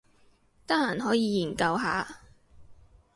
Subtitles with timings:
[0.65, 2.21] 得閒可以研究下